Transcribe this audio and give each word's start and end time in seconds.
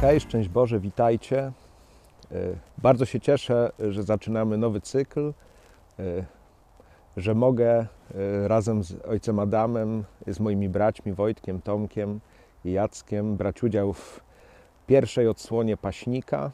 Hej, 0.00 0.20
szczęść 0.20 0.48
Boże, 0.48 0.80
witajcie. 0.80 1.38
E, 1.42 1.52
Bardzo 2.78 3.04
się 3.04 3.20
cieszę, 3.20 3.72
że 3.90 4.02
zaczynamy 4.02 4.58
nowy 4.58 4.80
cykl, 4.80 5.32
e, 5.98 6.02
że 7.20 7.34
mogę 7.34 7.70
e, 7.80 8.48
razem 8.48 8.82
z 8.84 9.06
ojcem 9.06 9.38
Adamem, 9.38 10.04
z 10.26 10.40
moimi 10.40 10.68
braćmi 10.68 11.12
Wojtkiem, 11.12 11.60
Tomkiem 11.60 12.20
i 12.64 12.72
Jackiem 12.72 13.36
brać 13.36 13.62
udział 13.62 13.92
w 13.92 14.20
pierwszej 14.86 15.28
odsłonie 15.28 15.76
Paśnika. 15.76 16.50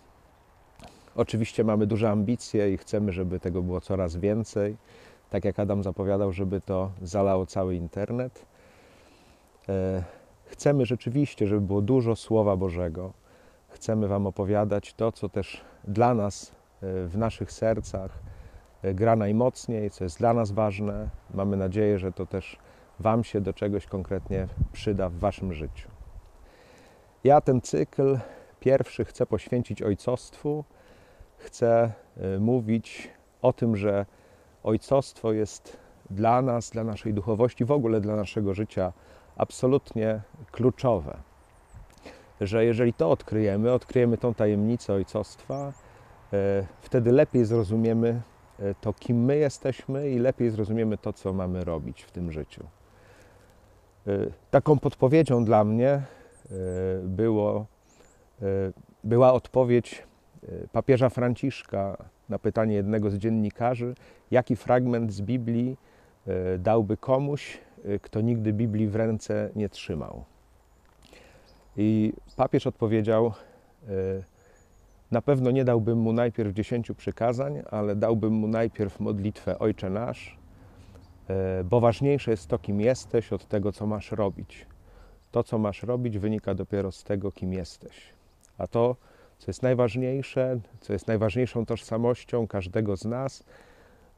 Oczywiście 1.16 1.64
mamy 1.64 1.86
duże 1.86 2.10
ambicje 2.10 2.72
i 2.72 2.78
chcemy, 2.78 3.12
żeby 3.12 3.40
tego 3.40 3.62
było 3.62 3.80
coraz 3.80 4.16
więcej. 4.16 4.76
Tak 5.30 5.44
jak 5.44 5.58
Adam 5.58 5.82
zapowiadał, 5.82 6.32
żeby 6.32 6.60
to 6.60 6.90
zalało 7.02 7.46
cały 7.46 7.74
internet. 7.74 8.46
Chcemy 10.44 10.86
rzeczywiście, 10.86 11.46
żeby 11.46 11.60
było 11.60 11.82
dużo 11.82 12.16
Słowa 12.16 12.56
Bożego 12.56 13.12
chcemy 13.74 14.08
Wam 14.08 14.26
opowiadać 14.26 14.94
to, 14.94 15.12
co 15.12 15.28
też 15.28 15.60
dla 15.88 16.14
nas 16.14 16.52
e, 16.82 17.06
w 17.06 17.18
naszych 17.18 17.52
sercach 17.52 18.10
e, 18.10 18.33
gra 18.94 19.16
najmocniej, 19.16 19.90
co 19.90 20.04
jest 20.04 20.18
dla 20.18 20.34
nas 20.34 20.50
ważne. 20.50 21.08
Mamy 21.34 21.56
nadzieję, 21.56 21.98
że 21.98 22.12
to 22.12 22.26
też 22.26 22.58
Wam 23.00 23.24
się 23.24 23.40
do 23.40 23.52
czegoś 23.52 23.86
konkretnie 23.86 24.48
przyda 24.72 25.08
w 25.08 25.14
Waszym 25.14 25.52
życiu. 25.52 25.88
Ja 27.24 27.40
ten 27.40 27.60
cykl 27.60 28.18
pierwszy 28.60 29.04
chcę 29.04 29.26
poświęcić 29.26 29.82
ojcostwu. 29.82 30.64
Chcę 31.36 31.92
e, 32.16 32.38
mówić 32.38 33.10
o 33.42 33.52
tym, 33.52 33.76
że 33.76 34.06
ojcostwo 34.62 35.32
jest 35.32 35.76
dla 36.10 36.42
nas, 36.42 36.70
dla 36.70 36.84
naszej 36.84 37.14
duchowości, 37.14 37.64
w 37.64 37.72
ogóle 37.72 38.00
dla 38.00 38.16
naszego 38.16 38.54
życia 38.54 38.92
absolutnie 39.36 40.20
kluczowe 40.52 41.16
że 42.40 42.64
jeżeli 42.64 42.92
to 42.92 43.10
odkryjemy, 43.10 43.72
odkryjemy 43.72 44.18
tą 44.18 44.34
tajemnicę 44.34 44.92
ojcostwa, 44.92 45.72
e, 46.32 46.66
wtedy 46.80 47.12
lepiej 47.12 47.44
zrozumiemy 47.44 48.08
e, 48.08 48.33
to, 48.80 48.92
kim 48.92 49.24
my 49.24 49.36
jesteśmy 49.36 50.10
i 50.10 50.18
lepiej 50.18 50.50
zrozumiemy 50.50 50.98
to, 50.98 51.12
co 51.12 51.32
mamy 51.32 51.64
robić 51.64 52.02
w 52.02 52.10
tym 52.10 52.32
życiu. 52.32 52.64
E, 54.06 54.10
taką 54.50 54.78
podpowiedzią 54.78 55.44
dla 55.44 55.64
mnie 55.64 56.02
było, 57.02 57.66
była 59.04 59.32
odpowiedź 59.32 60.02
papieża 60.72 61.08
Franciszka 61.08 61.96
na 62.28 62.38
pytanie 62.38 62.74
jednego 62.74 63.10
z 63.10 63.14
dziennikarzy, 63.14 63.94
jaki 64.30 64.56
fragment 64.56 65.12
z 65.12 65.20
Biblii 65.20 65.76
dałby 66.58 66.96
komuś, 66.96 67.58
kto 68.02 68.20
nigdy 68.20 68.52
Biblii 68.52 68.88
w 68.88 68.96
ręce 68.96 69.50
nie 69.56 69.68
trzymał. 69.68 70.24
I 71.76 72.12
papież 72.36 72.66
odpowiedział: 72.66 73.26
e, 73.26 73.90
Na 75.14 75.22
pewno 75.22 75.50
nie 75.50 75.64
dałbym 75.64 75.98
mu 75.98 76.12
najpierw 76.12 76.54
dziesięciu 76.54 76.94
przykazań, 76.94 77.62
ale 77.70 77.96
dałbym 77.96 78.32
mu 78.32 78.48
najpierw 78.48 79.00
modlitwę 79.00 79.58
Ojcze 79.58 79.90
Nasz, 79.90 80.38
e, 81.28 81.64
bo 81.64 81.80
ważniejsze 81.80 82.30
jest 82.30 82.46
to, 82.46 82.58
kim 82.58 82.80
jesteś, 82.80 83.32
od 83.32 83.48
tego, 83.48 83.72
co 83.72 83.86
masz 83.86 84.12
robić. 84.12 84.66
To, 85.30 85.42
co 85.42 85.58
masz 85.58 85.82
robić, 85.82 86.18
wynika 86.18 86.54
dopiero 86.54 86.92
z 86.92 87.04
tego, 87.04 87.32
kim 87.32 87.52
jesteś. 87.52 88.12
A 88.58 88.66
to, 88.66 88.96
co 89.38 89.50
jest 89.50 89.62
najważniejsze, 89.62 90.60
co 90.80 90.92
jest 90.92 91.06
najważniejszą 91.06 91.66
tożsamością 91.66 92.46
każdego 92.46 92.96
z 92.96 93.04
nas, 93.04 93.44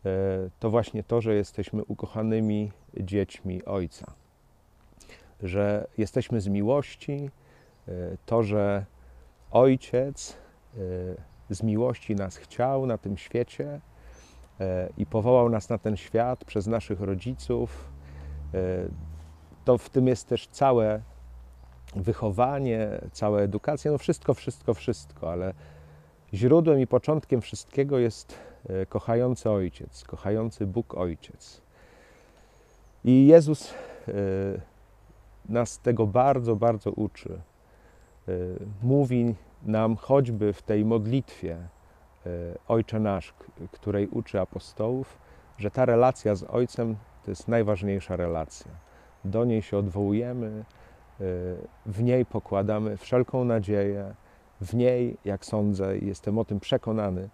e, 0.05 0.09
to 0.61 0.71
właśnie 0.71 1.03
to, 1.03 1.21
że 1.21 1.35
jesteśmy 1.35 1.85
ukochanymi 1.85 2.73
dziećmi 3.01 3.65
Ojca. 3.65 4.13
Że 5.43 5.87
jesteśmy 5.99 6.41
z 6.41 6.49
miłości, 6.49 7.31
E, 7.89 8.17
to, 8.27 8.43
że 8.43 8.85
Ojciec 9.51 10.37
z 11.51 11.63
miłości 11.63 12.15
nas 12.15 12.37
chciał 12.37 12.87
na 12.87 12.99
tym 12.99 13.17
świecie 13.17 13.81
e, 14.61 14.89
i 14.97 15.07
powołał 15.07 15.49
nas 15.49 15.69
na 15.69 15.79
ten 15.79 15.97
świat 15.97 16.45
przez 16.45 16.67
naszych 16.67 17.01
rodziców, 17.01 17.97
to 19.65 19.79
w 19.79 19.91
tym 19.91 20.07
jest 20.07 20.29
też 20.29 20.47
całe 20.47 21.01
wychowanie, 21.97 22.89
cała 23.13 23.41
edukacja, 23.41 23.93
no 23.93 23.99
wszystko, 23.99 24.35
wszystko, 24.35 24.75
wszystko, 24.75 25.33
ale 25.33 25.55
źródłem 26.35 26.81
i 26.81 26.87
początkiem 26.87 27.41
wszystkiego 27.41 27.99
jest 27.99 28.39
kochający 28.89 29.51
Ojciec, 29.51 30.05
kochający 30.05 30.67
Bóg 30.67 30.95
Ojciec. 30.95 31.61
I 33.05 33.27
Jezus 33.27 33.75
nas 35.49 35.79
tego 35.79 36.07
bardzo, 36.07 36.57
bardzo 36.57 36.91
uczy. 36.91 37.41
Mówi 38.83 39.35
nam 39.67 39.97
choćby 39.97 40.53
w 40.53 40.63
tej 40.63 40.85
modlitwie 40.85 41.57
y, 42.27 42.31
Ojcze 42.69 43.01
Nasz, 43.01 43.35
której 43.73 44.09
uczy 44.09 44.41
apostołów, 44.41 45.19
że 45.59 45.71
ta 45.71 45.85
relacja 45.85 46.35
z 46.35 46.43
Ojcem 46.43 46.97
to 47.25 47.31
jest 47.31 47.49
najważniejsza 47.49 48.17
relacja. 48.17 48.71
Do 49.25 49.45
niej 49.45 49.63
się 49.63 49.79
odwołujemy, 49.79 50.65
y, 51.21 51.25
w 51.87 52.03
niej 52.03 52.27
pokładamy 52.27 52.97
wszelką 52.97 53.45
nadzieję, 53.45 54.15
w 54.61 54.75
niej, 54.75 55.17
jak 55.25 55.45
sądzę, 55.45 55.99
jestem 55.99 56.39
o 56.39 56.45
tym 56.45 56.61
przekonany, 56.61 57.29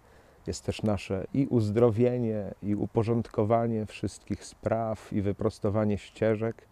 jest 0.47 0.65
też 0.65 0.83
nasze 0.83 1.27
i 1.33 1.47
uzdrowienie, 1.47 2.53
i 2.61 2.75
uporządkowanie 2.75 3.85
wszystkich 3.85 4.45
spraw, 4.45 5.13
i 5.13 5.21
wyprostowanie 5.21 5.97
ścieżek. 5.97 6.67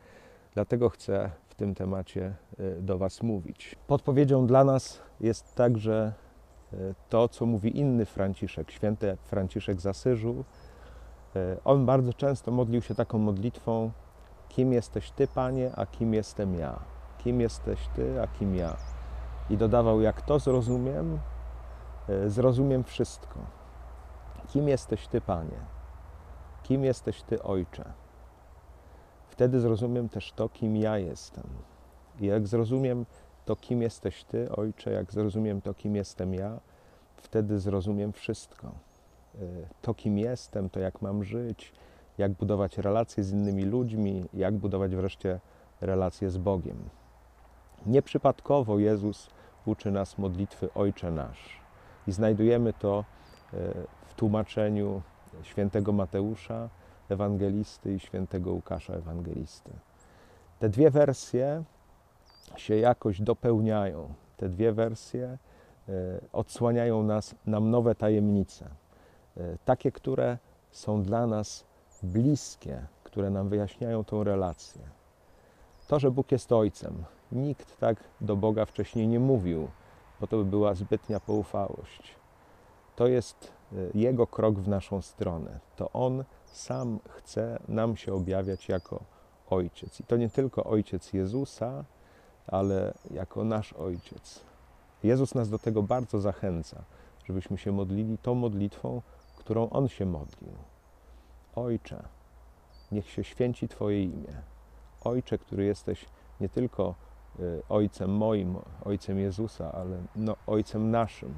Dlatego 0.54 0.90
chcę 0.90 1.32
tym 1.62 1.76
temacie 1.76 2.36
e, 2.60 2.82
do 2.82 2.98
Was 2.98 3.24
mówić. 3.24 3.76
Podpowiedzią 3.88 4.48
dla 4.48 4.64
nas 4.64 5.02
jest 5.20 5.56
także 5.56 6.14
e, 6.74 6.78
to, 7.10 7.28
co 7.28 7.46
mówi 7.46 7.80
inny 7.80 8.06
Franciszek, 8.06 8.72
święty 8.72 9.18
Franciszek 9.24 9.82
z 9.82 9.86
Asyżu. 9.86 10.44
E, 11.36 11.58
on 11.66 11.86
bardzo 11.86 12.14
często 12.14 12.52
modlił 12.52 12.82
się 12.82 12.96
taką 12.96 13.18
modlitwą: 13.18 13.92
Kim 14.50 14.74
jesteś 14.74 15.12
Ty, 15.12 15.28
Panie, 15.28 15.72
a 15.76 15.86
kim 15.86 16.14
jestem 16.14 16.56
ja? 16.56 16.80
Kim 17.18 17.42
jesteś 17.42 17.88
Ty, 17.96 18.22
a 18.22 18.28
kim 18.28 18.56
ja? 18.56 18.78
I 19.50 19.58
dodawał: 19.58 20.02
Jak 20.02 20.22
to 20.22 20.40
zrozumiem, 20.40 21.20
zrozumiem 22.28 22.84
wszystko. 22.84 23.40
Kim 24.48 24.68
jesteś 24.68 25.08
Ty, 25.08 25.22
Panie? 25.22 25.60
Kim 26.64 26.84
jesteś 26.84 27.24
Ty, 27.24 27.44
Ojcze? 27.44 28.01
Wtedy 29.32 29.60
zrozumiem 29.60 30.10
też 30.10 30.32
to, 30.32 30.50
kim 30.50 30.76
ja 30.78 30.98
jestem. 30.98 31.44
I 32.20 32.26
jak 32.26 32.48
zrozumiem 32.48 33.06
to, 33.46 33.56
kim 33.56 33.82
jesteś 33.82 34.24
Ty, 34.24 34.52
Ojcze, 34.52 34.92
jak 34.92 35.12
zrozumiem 35.12 35.62
to, 35.62 35.74
kim 35.74 35.96
jestem 35.96 36.34
ja, 36.34 36.60
wtedy 37.18 37.60
zrozumiem 37.60 38.14
wszystko. 38.14 38.72
Y, 39.42 39.68
to, 39.82 39.94
kim 39.94 40.18
jestem, 40.18 40.70
to 40.70 40.80
jak 40.80 41.02
mam 41.02 41.24
żyć, 41.24 41.74
jak 42.18 42.32
budować 42.32 42.78
relacje 42.78 43.24
z 43.24 43.32
innymi 43.32 43.66
ludźmi, 43.66 44.26
jak 44.34 44.54
budować 44.54 44.96
wreszcie 44.96 45.40
relacje 45.82 46.30
z 46.30 46.38
Bogiem. 46.38 46.78
Nieprzypadkowo 47.86 48.80
Jezus 48.80 49.30
uczy 49.66 49.92
nas 49.92 50.18
modlitwy 50.18 50.74
Ojcze 50.74 51.12
Nasz. 51.12 51.60
I 52.08 52.12
znajdujemy 52.12 52.74
to 52.74 53.06
y, 53.54 53.58
w 54.06 54.14
tłumaczeniu 54.14 55.02
świętego 55.44 55.92
Mateusza, 55.92 56.70
ewangelisty 57.12 57.94
i 57.94 58.00
świętego 58.00 58.52
Łukasza 58.52 58.94
ewangelisty. 58.94 59.72
Te 60.60 60.70
dwie 60.70 60.92
wersje 60.92 61.64
się 62.56 62.76
jakoś 62.76 63.22
dopełniają. 63.22 64.14
Te 64.38 64.50
dwie 64.50 64.72
wersje 64.72 65.26
e, 65.28 65.38
odsłaniają 66.34 67.04
nas, 67.04 67.36
nam 67.46 67.70
nowe 67.70 67.96
tajemnice. 67.96 68.70
E, 69.38 69.58
takie, 69.66 69.92
które 69.92 70.38
są 70.72 71.04
dla 71.04 71.28
nas 71.28 71.66
bliskie, 72.04 72.86
które 73.04 73.30
nam 73.30 73.50
wyjaśniają 73.50 74.04
tą 74.04 74.24
relację. 74.24 74.82
To, 75.88 76.00
że 76.00 76.12
Bóg 76.12 76.32
jest 76.32 76.52
Ojcem. 76.52 77.04
Nikt 77.32 77.80
tak 77.80 78.04
do 78.22 78.36
Boga 78.36 78.66
wcześniej 78.66 79.08
nie 79.08 79.20
mówił, 79.20 79.68
bo 80.20 80.28
to 80.28 80.38
by 80.38 80.46
była 80.46 80.74
zbytnia 80.74 81.20
poufałość. 81.20 82.16
To 82.96 83.08
jest 83.08 83.52
e, 83.74 83.76
Jego 83.94 84.28
krok 84.28 84.60
w 84.60 84.68
naszą 84.68 85.02
stronę. 85.02 85.60
To 85.76 85.92
On 85.92 86.24
sam 86.52 87.00
chce 87.10 87.60
nam 87.68 87.98
się 87.98 88.14
objawiać 88.14 88.70
jako 88.70 89.04
Ojciec. 89.50 90.00
I 90.00 90.04
to 90.04 90.18
nie 90.18 90.30
tylko 90.30 90.64
Ojciec 90.64 91.14
Jezusa, 91.14 91.84
ale 92.48 92.94
jako 93.12 93.44
nasz 93.44 93.74
Ojciec. 93.74 94.40
Jezus 95.04 95.36
nas 95.36 95.50
do 95.50 95.60
tego 95.60 95.84
bardzo 95.84 96.20
zachęca, 96.20 96.84
żebyśmy 97.26 97.58
się 97.58 97.72
modlili 97.72 98.18
tą 98.18 98.36
modlitwą, 98.36 99.02
którą 99.38 99.70
On 99.70 99.88
się 99.88 100.06
modlił. 100.06 100.54
Ojcze, 101.56 102.04
niech 102.92 103.10
się 103.10 103.24
święci 103.24 103.68
Twoje 103.68 104.04
imię. 104.04 104.42
Ojcze, 105.04 105.38
który 105.38 105.66
jesteś 105.66 106.06
nie 106.40 106.50
tylko 106.50 106.96
y, 107.40 107.62
Ojcem 107.70 108.12
moim, 108.18 108.56
Ojcem 108.86 109.20
Jezusa, 109.20 109.72
ale 109.72 109.98
no, 110.16 110.36
Ojcem 110.48 110.92
naszym. 110.92 111.34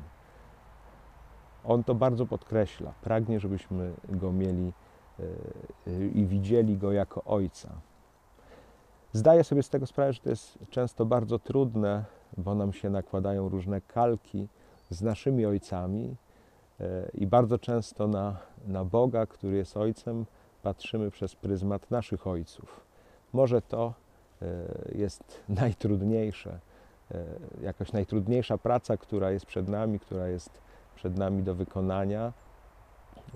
On 1.63 1.83
to 1.83 1.95
bardzo 1.95 2.25
podkreśla. 2.25 2.93
Pragnie, 3.01 3.39
żebyśmy 3.39 3.93
Go 4.09 4.31
mieli 4.31 4.73
i 6.13 6.25
widzieli 6.25 6.77
Go 6.77 6.91
jako 6.91 7.23
Ojca. 7.23 7.69
Zdaję 9.13 9.43
sobie 9.43 9.63
z 9.63 9.69
tego 9.69 9.85
sprawę, 9.85 10.13
że 10.13 10.19
to 10.19 10.29
jest 10.29 10.57
często 10.69 11.05
bardzo 11.05 11.39
trudne, 11.39 12.05
bo 12.37 12.55
nam 12.55 12.73
się 12.73 12.89
nakładają 12.89 13.49
różne 13.49 13.81
kalki 13.81 14.47
z 14.89 15.01
naszymi 15.01 15.45
ojcami 15.45 16.15
i 17.13 17.27
bardzo 17.27 17.57
często 17.59 18.07
na, 18.07 18.37
na 18.67 18.85
Boga, 18.85 19.25
który 19.25 19.57
jest 19.57 19.77
Ojcem, 19.77 20.25
patrzymy 20.63 21.11
przez 21.11 21.35
pryzmat 21.35 21.91
naszych 21.91 22.27
ojców. 22.27 22.85
Może 23.33 23.61
to 23.61 23.93
e, 24.41 24.45
jest 24.95 25.39
najtrudniejsze, 25.49 26.59
e, 27.11 27.23
jakaś 27.61 27.91
najtrudniejsza 27.91 28.57
praca, 28.57 28.97
która 28.97 29.31
jest 29.31 29.45
przed 29.45 29.67
nami, 29.67 29.99
która 29.99 30.27
jest 30.27 30.61
przed 30.95 31.17
nami 31.17 31.43
do 31.43 31.55
wykonania, 31.55 32.33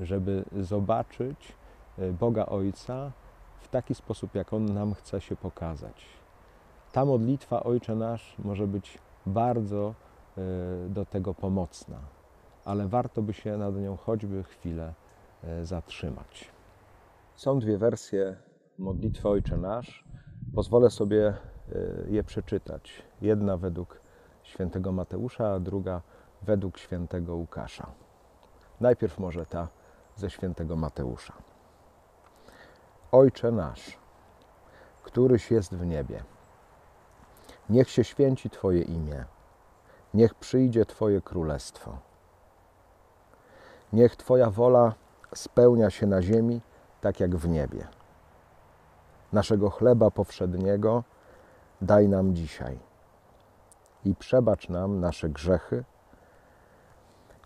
żeby 0.01 0.43
zobaczyć 0.61 1.37
e, 1.51 1.66
Boga 2.19 2.45
Ojca 2.45 3.11
w 3.59 3.67
taki 3.67 3.95
sposób, 3.95 4.35
jak 4.35 4.53
On 4.53 4.65
nam 4.65 4.93
chce 4.93 5.21
się 5.21 5.35
pokazać. 5.35 6.05
Ta 6.91 7.05
modlitwa 7.05 7.63
Ojcze 7.63 7.95
Nasz 7.95 8.35
może 8.39 8.67
być 8.67 8.97
bardzo 9.25 9.93
do 10.89 11.05
tego 11.05 11.33
pomocna, 11.33 11.97
ale 12.65 12.87
warto 12.87 13.21
by 13.21 13.33
się 13.33 13.57
nad 13.57 13.75
nią 13.75 13.97
choćby 13.97 14.43
chwilę 14.43 14.93
zatrzymać. 15.63 16.51
Są 17.35 17.59
dwie 17.59 17.77
wersje 17.77 18.35
modlitwy 18.77 19.29
Ojcze 19.29 19.57
Nasz. 19.57 20.03
Pozwolę 20.55 20.89
sobie 20.89 21.33
je 22.07 22.23
przeczytać. 22.23 23.03
Jedna 23.21 23.57
według 23.57 24.01
świętego 24.43 24.91
Mateusza, 24.91 25.53
a 25.53 25.59
druga 25.59 26.01
według 26.41 26.77
świętego 26.77 27.35
Łukasza. 27.35 27.91
Najpierw 28.79 29.19
może 29.19 29.45
ta 29.45 29.67
ze 30.15 30.29
świętego 30.29 30.75
Mateusza. 30.75 31.33
Ojcze 33.11 33.51
nasz, 33.51 33.97
któryś 35.03 35.51
jest 35.51 35.75
w 35.75 35.85
niebie, 35.85 36.23
niech 37.69 37.89
się 37.89 38.03
święci 38.03 38.49
Twoje 38.49 38.81
imię, 38.81 39.25
niech 40.13 40.35
przyjdzie 40.35 40.85
Twoje 40.85 41.21
królestwo. 41.21 41.97
Niech 43.93 44.15
Twoja 44.15 44.49
wola 44.49 44.93
spełnia 45.35 45.89
się 45.89 46.07
na 46.07 46.21
ziemi, 46.21 46.61
tak 47.01 47.19
jak 47.19 47.35
w 47.35 47.47
niebie. 47.47 47.87
Naszego 49.33 49.69
chleba 49.69 50.11
powszedniego 50.11 51.03
daj 51.81 52.07
nam 52.09 52.35
dzisiaj 52.35 52.79
i 54.05 54.15
przebacz 54.15 54.69
nam 54.69 54.99
nasze 54.99 55.29
grzechy, 55.29 55.83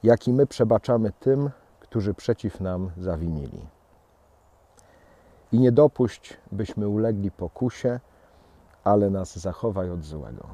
jak 0.03 0.27
i 0.27 0.33
my 0.33 0.47
przebaczamy 0.47 1.11
tym, 1.11 1.49
którzy 1.79 2.13
przeciw 2.13 2.59
nam 2.59 2.91
zawinili. 2.97 3.67
I 5.51 5.59
nie 5.59 5.71
dopuść, 5.71 6.37
byśmy 6.51 6.87
ulegli 6.87 7.31
pokusie, 7.31 7.99
ale 8.83 9.09
nas 9.09 9.37
zachowaj 9.37 9.89
od 9.89 10.03
złego. 10.03 10.47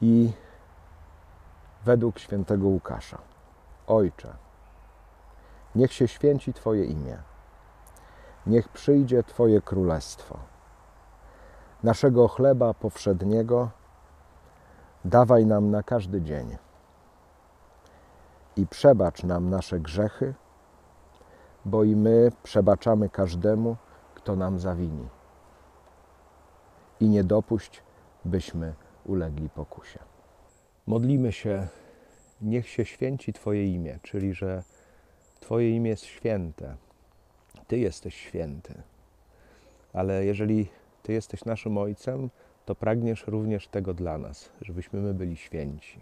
I 0.00 0.32
według 1.84 2.18
świętego 2.18 2.66
Łukasza, 2.66 3.18
Ojcze, 3.86 4.36
Niech 5.74 5.92
się 5.92 6.08
święci 6.08 6.52
Twoje 6.52 6.84
imię. 6.84 7.18
Niech 8.46 8.68
przyjdzie 8.68 9.22
Twoje 9.22 9.60
królestwo. 9.60 10.38
Naszego 11.82 12.28
chleba 12.28 12.74
powszedniego 12.74 13.70
dawaj 15.04 15.46
nam 15.46 15.70
na 15.70 15.82
każdy 15.82 16.22
dzień. 16.22 16.56
I 18.56 18.66
przebacz 18.66 19.22
nam 19.22 19.50
nasze 19.50 19.80
grzechy, 19.80 20.34
bo 21.64 21.84
i 21.84 21.96
my 21.96 22.32
przebaczamy 22.42 23.08
każdemu, 23.08 23.76
kto 24.14 24.36
nam 24.36 24.58
zawini. 24.58 25.08
I 27.00 27.08
nie 27.08 27.24
dopuść, 27.24 27.82
byśmy 28.24 28.74
ulegli 29.04 29.48
pokusie. 29.48 29.98
Modlimy 30.86 31.32
się, 31.32 31.68
niech 32.40 32.68
się 32.68 32.84
święci 32.84 33.32
Twoje 33.32 33.66
imię, 33.66 33.98
czyli 34.02 34.34
że 34.34 34.62
Twoje 35.40 35.76
imię 35.76 35.90
jest 35.90 36.04
święte. 36.04 36.76
Ty 37.66 37.78
jesteś 37.78 38.14
święty. 38.14 38.74
Ale 39.92 40.24
jeżeli 40.24 40.68
Ty 41.02 41.12
jesteś 41.12 41.44
naszym 41.44 41.78
Ojcem, 41.78 42.30
to 42.64 42.74
pragniesz 42.74 43.26
również 43.26 43.68
tego 43.68 43.94
dla 43.94 44.18
nas, 44.18 44.50
żebyśmy 44.60 45.00
my 45.00 45.14
byli 45.14 45.36
święci. 45.36 46.00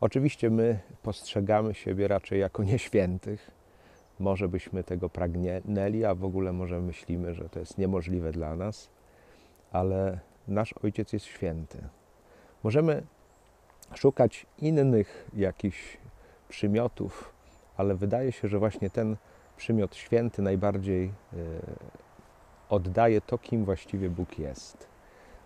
Oczywiście 0.00 0.50
my 0.50 0.80
postrzegamy 1.02 1.74
siebie 1.74 2.08
raczej 2.08 2.40
jako 2.40 2.64
nieświętych. 2.64 3.50
Może 4.18 4.48
byśmy 4.48 4.84
tego 4.84 5.08
pragnęli, 5.08 6.04
a 6.04 6.14
w 6.14 6.24
ogóle 6.24 6.52
może 6.52 6.80
myślimy, 6.80 7.34
że 7.34 7.48
to 7.48 7.60
jest 7.60 7.78
niemożliwe 7.78 8.32
dla 8.32 8.56
nas, 8.56 8.90
ale 9.72 10.18
nasz 10.48 10.74
Ojciec 10.82 11.12
jest 11.12 11.26
święty. 11.26 11.78
Możemy 12.62 13.02
szukać 13.94 14.46
innych 14.58 15.30
jakichś 15.34 15.98
przymiotów, 16.48 17.32
ale 17.76 17.94
wydaje 17.94 18.32
się, 18.32 18.48
że 18.48 18.58
właśnie 18.58 18.90
ten 18.90 19.16
przymiot 19.56 19.96
święty 19.96 20.42
najbardziej 20.42 21.04
e, 21.04 21.36
oddaje 22.68 23.20
to, 23.20 23.38
kim 23.38 23.64
właściwie 23.64 24.10
Bóg 24.10 24.38
jest. 24.38 24.88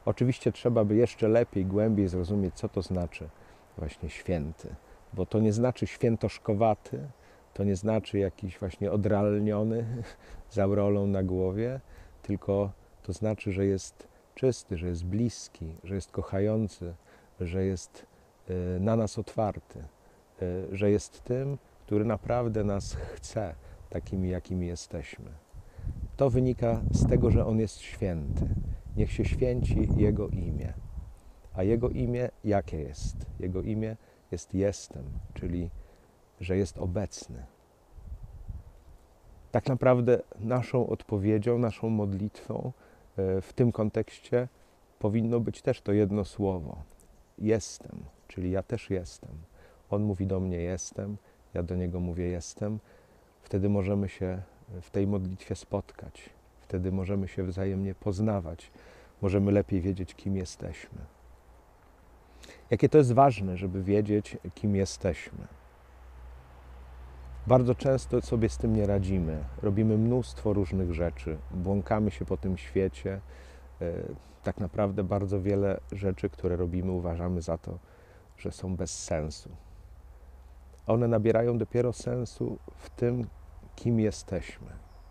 Oczywiście 0.04 0.52
trzeba 0.52 0.84
by 0.84 0.96
jeszcze 0.96 1.28
lepiej, 1.28 1.66
głębiej 1.66 2.08
zrozumieć, 2.08 2.54
co 2.54 2.68
to 2.68 2.82
znaczy 2.82 3.28
właśnie 3.78 4.10
święty, 4.10 4.74
bo 5.12 5.26
to 5.26 5.40
nie 5.40 5.52
znaczy 5.52 5.86
świętoszkowaty, 5.86 7.08
to 7.58 7.64
nie 7.64 7.76
znaczy 7.76 8.18
jakiś 8.18 8.58
właśnie 8.58 8.92
odralniony 8.92 9.84
z 10.48 10.58
aureolą 10.58 11.06
na 11.16 11.22
głowie, 11.22 11.80
tylko 12.22 12.72
to 13.02 13.12
znaczy, 13.12 13.52
że 13.52 13.66
jest 13.66 14.08
czysty, 14.34 14.78
że 14.78 14.88
jest 14.88 15.04
bliski, 15.04 15.74
że 15.84 15.94
jest 15.94 16.10
kochający, 16.10 16.94
że 17.40 17.64
jest 17.64 18.06
e, 18.48 18.80
na 18.80 18.96
nas 18.96 19.18
otwarty, 19.18 19.78
e, 19.78 20.76
że 20.76 20.90
jest 20.90 21.24
tym, 21.24 21.58
który 21.86 22.04
naprawdę 22.04 22.64
nas 22.64 22.94
chce 22.94 23.54
takimi, 23.90 24.30
jakimi 24.30 24.66
jesteśmy. 24.66 25.30
To 26.16 26.30
wynika 26.30 26.80
z 26.90 27.08
tego, 27.08 27.30
że 27.30 27.46
On 27.46 27.58
jest 27.58 27.80
święty. 27.80 28.48
Niech 28.96 29.12
się 29.12 29.24
święci 29.24 29.88
Jego 29.96 30.28
imię. 30.28 30.72
A 31.54 31.62
Jego 31.62 31.88
imię 31.88 32.28
jakie 32.44 32.80
jest? 32.80 33.16
Jego 33.40 33.62
imię 33.62 33.96
jest 34.30 34.54
jestem, 34.54 35.04
czyli 35.34 35.70
że 36.40 36.56
jest 36.56 36.78
obecny. 36.78 37.46
Tak 39.52 39.68
naprawdę 39.68 40.20
naszą 40.40 40.86
odpowiedzią, 40.86 41.58
naszą 41.58 41.88
modlitwą 41.88 42.72
e, 43.16 43.40
w 43.40 43.52
tym 43.52 43.72
kontekście 43.72 44.48
powinno 44.98 45.40
być 45.40 45.62
też 45.62 45.80
to 45.80 45.92
jedno 45.92 46.24
słowo. 46.24 46.76
Jestem, 47.38 48.04
czyli 48.28 48.50
ja 48.50 48.62
też 48.62 48.90
jestem. 48.90 49.30
On 49.90 50.02
mówi 50.02 50.26
do 50.26 50.40
mnie 50.40 50.56
jestem, 50.56 51.16
ja 51.54 51.62
do 51.62 51.76
Niego 51.76 52.00
mówię 52.00 52.24
jestem, 52.24 52.78
wtedy 53.42 53.68
możemy 53.68 54.08
się 54.08 54.42
w 54.82 54.90
tej 54.90 55.06
modlitwie 55.06 55.54
spotkać. 55.54 56.30
Wtedy 56.60 56.92
możemy 56.92 57.28
się 57.28 57.44
wzajemnie 57.44 57.94
poznawać, 57.94 58.70
możemy 59.22 59.52
lepiej 59.52 59.80
wiedzieć, 59.80 60.14
kim 60.14 60.36
jesteśmy. 60.36 60.98
Jakie 62.70 62.88
to 62.88 62.98
jest 62.98 63.12
ważne, 63.12 63.56
żeby 63.56 63.82
wiedzieć, 63.82 64.36
kim 64.54 64.76
jesteśmy. 64.76 65.57
Bardzo 67.48 67.74
często 67.74 68.20
sobie 68.20 68.48
z 68.48 68.58
tym 68.58 68.76
nie 68.76 68.86
radzimy. 68.86 69.44
Robimy 69.62 69.98
mnóstwo 69.98 70.52
różnych 70.52 70.94
rzeczy, 70.94 71.38
błąkamy 71.50 72.10
się 72.10 72.24
po 72.24 72.36
tym 72.36 72.58
świecie. 72.58 73.20
E, 73.80 73.92
tak 74.42 74.58
naprawdę 74.58 75.04
bardzo 75.04 75.40
wiele 75.40 75.80
rzeczy, 75.92 76.30
które 76.30 76.56
robimy, 76.56 76.92
uważamy 76.92 77.42
za 77.42 77.58
to, 77.58 77.78
że 78.38 78.52
są 78.52 78.76
bez 78.76 79.04
sensu 79.04 79.50
one 80.88 81.08
nabierają 81.08 81.58
dopiero 81.58 81.92
sensu 81.92 82.58
w 82.76 82.90
tym, 82.90 83.26
kim 83.76 84.00
jesteśmy. 84.00 84.66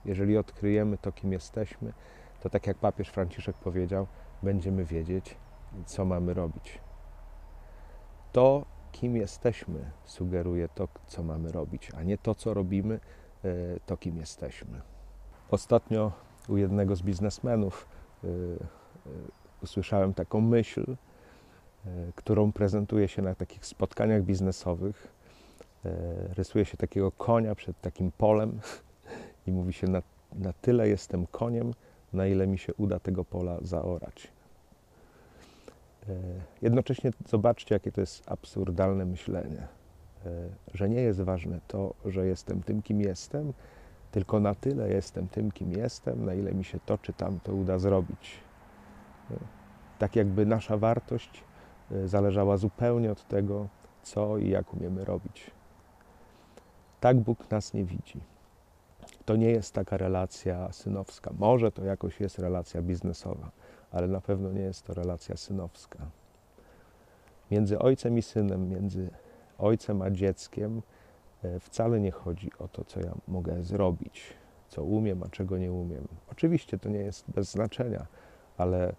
Jeżeli 0.05 0.37
odkryjemy 0.37 0.97
to, 0.97 1.11
kim 1.11 1.31
jesteśmy, 1.31 1.93
to 2.39 2.49
tak 2.49 2.67
jak 2.67 2.77
papież 2.77 3.09
Franciszek 3.09 3.55
powiedział, 3.55 4.07
będziemy 4.43 4.85
wiedzieć, 4.85 5.37
co 5.85 6.05
mamy 6.05 6.33
robić. 6.33 6.79
To, 8.31 8.65
kim 8.99 9.17
jesteśmy, 9.17 9.91
sugeruje 10.05 10.69
to, 10.69 10.87
co 11.07 11.23
mamy 11.23 11.51
robić, 11.51 11.91
a 11.97 12.03
nie 12.03 12.17
to, 12.17 12.35
co 12.35 12.53
robimy, 12.53 12.99
e, 13.43 13.49
to, 13.85 13.97
kim 13.97 14.17
jesteśmy. 14.17 14.81
Ostatnio 15.51 16.11
u 16.49 16.57
jednego 16.57 16.95
z 16.95 17.01
biznesmenów 17.01 17.87
e, 18.23 18.27
e, 18.27 18.29
usłyszałem 19.63 20.13
taką 20.13 20.41
myśl, 20.41 20.95
którą 22.15 22.51
prezentuje 22.51 23.07
się 23.07 23.21
na 23.21 23.35
takich 23.35 23.65
spotkaniach 23.65 24.23
biznesowych, 24.23 25.07
rysuje 26.37 26.65
się 26.65 26.77
takiego 26.77 27.11
konia 27.11 27.55
przed 27.55 27.81
takim 27.81 28.11
polem 28.11 28.59
i 29.47 29.51
mówi 29.51 29.73
się, 29.73 29.87
na, 29.87 30.01
na 30.33 30.53
tyle 30.53 30.89
jestem 30.89 31.27
koniem, 31.27 31.73
na 32.13 32.27
ile 32.27 32.47
mi 32.47 32.57
się 32.57 32.73
uda 32.73 32.99
tego 32.99 33.25
pola 33.25 33.57
zaorać. 33.61 34.36
E, 36.09 36.13
jednocześnie 36.61 37.11
zobaczcie, 37.27 37.75
jakie 37.75 37.91
to 37.91 38.01
jest 38.01 38.31
absurdalne 38.31 39.05
myślenie, 39.05 39.67
e, 40.25 40.29
że 40.73 40.89
nie 40.89 41.01
jest 41.01 41.21
ważne 41.21 41.59
to, 41.67 41.93
że 42.05 42.27
jestem 42.27 42.63
tym, 42.63 42.81
kim 42.81 43.01
jestem, 43.01 43.53
tylko 44.11 44.39
na 44.39 44.55
tyle 44.55 44.89
jestem 44.89 45.27
tym, 45.27 45.51
kim 45.51 45.71
jestem, 45.71 46.25
na 46.25 46.33
ile 46.33 46.53
mi 46.53 46.63
się 46.63 46.79
to 46.85 46.97
czy 46.97 47.13
tamto 47.13 47.53
uda 47.53 47.79
zrobić. 47.79 48.33
E, 49.31 49.35
tak 49.99 50.15
jakby 50.15 50.45
nasza 50.45 50.77
wartość 50.77 51.43
zależała 52.05 52.57
zupełnie 52.57 53.11
od 53.11 53.27
tego, 53.27 53.67
co 54.03 54.37
i 54.37 54.49
jak 54.49 54.73
umiemy 54.73 55.05
robić. 55.05 55.51
Tak 56.99 57.19
Bóg 57.19 57.51
nas 57.51 57.73
nie 57.73 57.85
widzi. 57.85 58.19
To 59.25 59.35
nie 59.35 59.51
jest 59.51 59.73
taka 59.73 59.97
relacja 59.97 60.71
synowska. 60.71 61.31
Może 61.39 61.71
to 61.71 61.83
jakoś 61.83 62.19
jest 62.19 62.39
relacja 62.39 62.81
biznesowa, 62.81 63.51
ale 63.91 64.07
na 64.07 64.21
pewno 64.21 64.51
nie 64.51 64.61
jest 64.61 64.85
to 64.85 64.93
relacja 64.93 65.37
synowska. 65.37 65.99
Między 67.51 67.79
ojcem 67.79 68.17
i 68.17 68.21
synem, 68.21 68.69
między 68.69 69.09
ojcem 69.57 70.01
a 70.01 70.11
dzieckiem 70.11 70.81
e, 71.43 71.59
wcale 71.59 71.99
nie 71.99 72.11
chodzi 72.11 72.51
o 72.59 72.67
to, 72.67 72.83
co 72.83 72.99
ja 72.99 73.13
mogę 73.27 73.63
zrobić, 73.63 74.33
co 74.69 74.83
umiem, 74.83 75.23
a 75.23 75.29
czego 75.29 75.57
nie 75.57 75.71
umiem. 75.71 76.07
Oczywiście 76.31 76.77
to 76.77 76.89
nie 76.89 76.99
jest 76.99 77.25
bez 77.31 77.51
znaczenia, 77.51 78.07
ale 78.57 78.95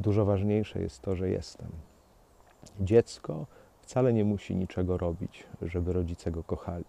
dużo 0.00 0.24
ważniejsze 0.24 0.80
jest 0.80 1.00
to, 1.00 1.16
że 1.16 1.28
jestem. 1.28 1.68
Dziecko 2.80 3.46
wcale 3.80 4.12
nie 4.12 4.24
musi 4.24 4.56
niczego 4.56 4.98
robić, 4.98 5.44
żeby 5.62 5.92
rodzice 5.92 6.30
go 6.30 6.44
kochali. 6.44 6.84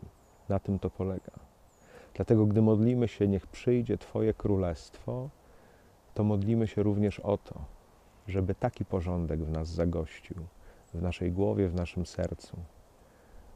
Na 0.49 0.59
tym 0.59 0.79
to 0.79 0.89
polega. 0.89 1.31
Dlatego, 2.13 2.45
gdy 2.45 2.61
modlimy 2.61 3.07
się, 3.07 3.27
niech 3.27 3.47
przyjdzie 3.47 3.97
Twoje 3.97 4.33
królestwo, 4.33 5.29
to 6.13 6.23
modlimy 6.23 6.67
się 6.67 6.83
również 6.83 7.19
o 7.19 7.37
to, 7.37 7.65
żeby 8.27 8.55
taki 8.55 8.85
porządek 8.85 9.43
w 9.43 9.51
nas 9.51 9.67
zagościł, 9.67 10.37
w 10.93 11.01
naszej 11.01 11.31
głowie, 11.31 11.69
w 11.69 11.75
naszym 11.75 12.05
sercu, 12.05 12.57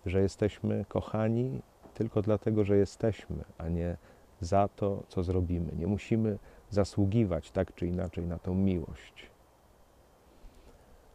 że 0.05 0.21
jesteśmy 0.21 0.85
kochani 0.89 1.61
tylko 1.93 2.21
dlatego, 2.21 2.63
że 2.63 2.77
jesteśmy, 2.77 3.43
a 3.57 3.69
nie 3.69 3.97
za 4.41 4.67
to, 4.67 5.03
co 5.07 5.23
zrobimy. 5.23 5.71
Nie 5.75 5.87
musimy 5.87 6.39
zasługiwać 6.69 7.51
tak 7.51 7.75
czy 7.75 7.87
inaczej 7.87 8.27
na 8.27 8.39
tą 8.39 8.53
miłość. 8.53 9.29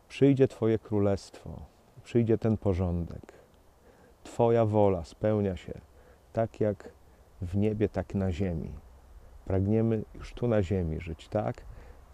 Przyjdzie 0.08 0.48
Twoje 0.48 0.78
królestwo, 0.78 1.50
przyjdzie 2.04 2.38
ten 2.38 2.56
porządek. 2.56 3.32
Twoja 4.24 4.64
wola 4.64 5.04
spełnia 5.04 5.56
się 5.56 5.72
tak 6.32 6.60
jak 6.60 6.92
w 7.42 7.56
niebie, 7.56 7.88
tak 7.88 8.14
na 8.14 8.32
ziemi. 8.32 8.70
Pragniemy 9.44 10.04
już 10.14 10.34
tu 10.34 10.48
na 10.48 10.62
ziemi 10.62 11.00
żyć 11.00 11.28
tak, 11.28 11.64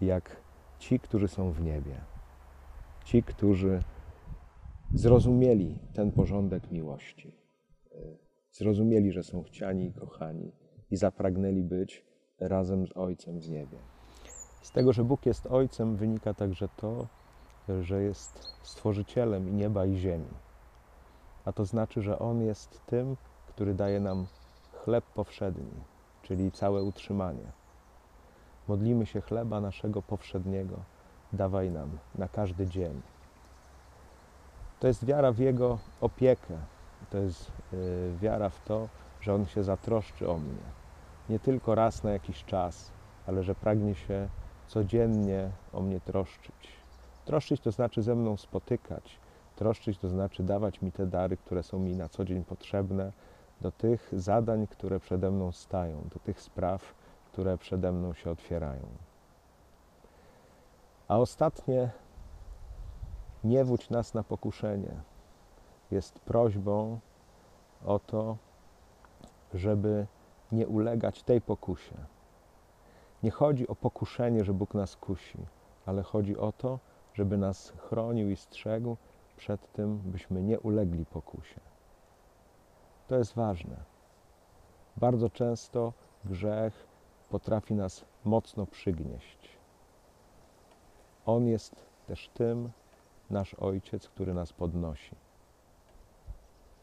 jak 0.01 0.41
ci, 0.79 0.99
którzy 0.99 1.27
są 1.27 1.51
w 1.51 1.61
niebie. 1.61 2.01
Ci, 3.03 3.23
którzy 3.23 3.83
zrozumieli 4.93 5.79
ten 5.93 6.11
porządek 6.11 6.71
miłości. 6.71 7.35
Zrozumieli, 8.51 9.11
że 9.11 9.23
są 9.23 9.43
chciani 9.43 9.85
i 9.87 9.93
kochani 9.93 10.51
i 10.91 10.97
zapragnęli 10.97 11.63
być 11.63 12.05
razem 12.39 12.87
z 12.87 12.97
Ojcem 12.97 13.39
w 13.39 13.49
niebie. 13.49 13.77
Z 14.61 14.71
tego, 14.71 14.93
że 14.93 15.03
Bóg 15.03 15.25
jest 15.25 15.45
Ojcem, 15.45 15.95
wynika 15.95 16.33
także 16.33 16.69
to, 16.77 17.07
że 17.81 18.03
jest 18.03 18.43
stworzycielem 18.63 19.49
i 19.49 19.53
nieba 19.53 19.85
i 19.85 19.95
ziemi. 19.95 20.29
A 21.45 21.51
to 21.51 21.65
znaczy, 21.65 22.01
że 22.01 22.19
On 22.19 22.41
jest 22.41 22.85
tym, 22.85 23.17
który 23.47 23.73
daje 23.73 23.99
nam 23.99 24.27
chleb 24.73 25.05
powszedni, 25.05 25.71
czyli 26.29 26.51
całe 26.51 26.83
utrzymanie. 26.83 27.51
Modlimy 28.67 29.05
się 29.05 29.21
chleba 29.21 29.61
naszego 29.61 30.01
powszedniego, 30.01 30.75
dawaj 31.33 31.71
nam 31.71 31.97
na 32.15 32.27
każdy 32.27 32.67
dzień. 32.67 33.01
To 34.79 34.87
jest 34.87 35.05
wiara 35.05 35.31
w 35.31 35.39
Jego 35.39 35.77
opiekę, 36.01 36.57
to 37.09 37.17
jest 37.17 37.51
y, 37.73 38.11
wiara 38.21 38.49
w 38.49 38.63
to, 38.63 38.87
że 39.21 39.33
On 39.33 39.45
się 39.45 39.63
zatroszczy 39.63 40.29
o 40.29 40.37
mnie. 40.37 40.69
Nie 41.29 41.39
tylko 41.39 41.75
raz 41.75 42.03
na 42.03 42.11
jakiś 42.11 42.45
czas, 42.45 42.91
ale 43.27 43.43
że 43.43 43.55
pragnie 43.55 43.95
się 43.95 44.29
codziennie 44.67 45.51
o 45.73 45.81
mnie 45.81 45.99
troszczyć. 45.99 46.69
Troszczyć 47.25 47.61
to 47.61 47.71
znaczy 47.71 48.01
ze 48.01 48.15
mną 48.15 48.37
spotykać. 48.37 49.19
Troszczyć 49.55 49.97
to 49.97 50.09
znaczy 50.09 50.43
dawać 50.43 50.81
mi 50.81 50.91
te 50.91 51.05
dary, 51.07 51.37
które 51.37 51.63
są 51.63 51.79
mi 51.79 51.95
na 51.95 52.09
co 52.09 52.25
dzień 52.25 52.43
potrzebne, 52.43 53.11
do 53.61 53.71
tych 53.71 54.09
zadań, 54.13 54.67
które 54.67 54.99
przede 54.99 55.31
mną 55.31 55.51
stają, 55.51 56.01
do 56.13 56.19
tych 56.19 56.41
spraw, 56.41 56.93
które 57.31 57.57
przede 57.57 57.91
mną 57.91 58.13
się 58.13 58.31
otwierają. 58.31 58.87
A 61.07 61.17
ostatnie, 61.17 61.89
nie 63.43 63.65
wódź 63.65 63.89
nas 63.89 64.13
na 64.13 64.23
pokuszenie, 64.23 64.91
jest 65.91 66.19
prośbą 66.19 66.99
o 67.85 67.99
to, 67.99 68.37
żeby 69.53 70.07
nie 70.51 70.67
ulegać 70.67 71.23
tej 71.23 71.41
pokusie. 71.41 71.95
Nie 73.23 73.31
chodzi 73.31 73.67
o 73.67 73.75
pokuszenie, 73.75 74.43
że 74.43 74.53
Bóg 74.53 74.73
nas 74.73 74.95
kusi, 74.95 75.37
ale 75.85 76.03
chodzi 76.03 76.37
o 76.37 76.51
to, 76.51 76.79
żeby 77.13 77.37
nas 77.37 77.73
chronił 77.77 78.29
i 78.29 78.35
strzegł 78.35 78.97
przed 79.37 79.71
tym, 79.73 79.97
byśmy 79.97 80.41
nie 80.41 80.59
ulegli 80.59 81.05
pokusie. 81.05 81.59
To 83.09 83.17
jest 83.17 83.33
ważne. 83.33 83.75
Bardzo 84.97 85.29
często 85.29 85.93
grzech 86.25 86.87
potrafi 87.29 87.73
nas 87.75 88.05
mocno 88.25 88.65
przygnieść. 88.65 89.57
On 91.25 91.47
jest 91.47 91.75
też 92.07 92.29
tym, 92.33 92.69
nasz 93.29 93.53
Ojciec, 93.53 94.09
który 94.09 94.33
nas 94.33 94.53
podnosi. 94.53 95.15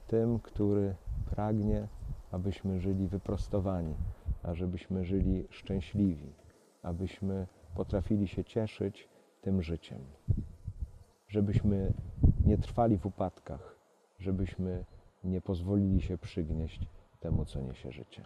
Tym, 0.06 0.38
który 0.38 0.94
pragnie, 1.30 1.88
abyśmy 2.32 2.80
żyli 2.80 3.08
wyprostowani, 3.08 3.94
a 4.42 4.54
żebyśmy 4.54 5.04
żyli 5.04 5.46
szczęśliwi, 5.50 6.32
abyśmy 6.82 7.46
potrafili 7.74 8.28
się 8.28 8.44
cieszyć 8.44 9.08
tym 9.40 9.62
życiem. 9.62 10.00
Żebyśmy 11.28 11.92
nie 12.44 12.58
trwali 12.58 12.98
w 12.98 13.06
upadkach, 13.06 13.76
żebyśmy 14.18 14.84
nie 15.26 15.40
pozwolili 15.40 16.02
się 16.02 16.18
przygnieść 16.18 16.80
temu, 17.20 17.44
co 17.44 17.60
niesie 17.60 17.92
życie. 17.92 18.22